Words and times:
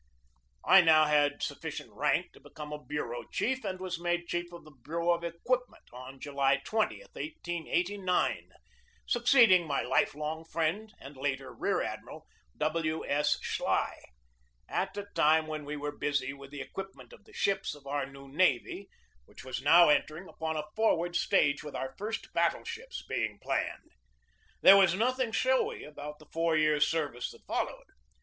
I 0.65 0.81
now 0.81 1.05
had 1.05 1.43
sufficient 1.43 1.91
rank 1.93 2.31
to 2.33 2.39
become 2.39 2.73
a 2.73 2.83
bureau 2.83 3.23
chief, 3.31 3.63
and 3.63 3.79
was 3.79 3.99
made 3.99 4.25
chief 4.25 4.51
of 4.51 4.63
the 4.63 4.71
bureau 4.71 5.11
of 5.11 5.23
equip 5.23 5.59
ment 5.69 5.83
on 5.93 6.19
July 6.19 6.57
20, 6.65 7.01
1889, 7.13 8.49
succeeding 9.05 9.67
my 9.67 9.83
life 9.83 10.15
long 10.15 10.43
friend 10.43 10.91
the 10.99 11.09
later 11.11 11.53
Rear 11.53 11.83
Admiral 11.83 12.25
W. 12.57 13.05
S. 13.05 13.37
Schley, 13.43 13.91
at 14.67 14.97
a 14.97 15.05
time 15.13 15.45
when 15.45 15.65
we 15.65 15.77
were 15.77 15.95
busy 15.95 16.33
with 16.33 16.49
the 16.49 16.61
equipment 16.61 17.13
of 17.13 17.25
the 17.25 17.33
ships 17.33 17.75
of 17.75 17.85
our 17.85 18.07
new 18.07 18.27
navy, 18.27 18.89
which 19.25 19.45
was 19.45 19.61
now 19.61 19.89
entering 19.89 20.27
upon 20.27 20.57
a 20.57 20.63
for 20.75 20.97
ward 20.97 21.15
stage 21.15 21.61
with 21.63 21.75
our 21.75 21.93
first 21.99 22.33
battle 22.33 22.63
ships 22.65 23.05
being 23.07 23.37
planned. 23.39 23.91
There 24.61 24.77
was 24.77 24.95
nothing 24.95 25.31
showy 25.31 25.83
about 25.83 26.17
the 26.17 26.25
four 26.33 26.57
years' 26.57 26.87
ser 26.89 27.11
vice 27.11 27.29
that 27.33 27.45
followed. 27.45 27.85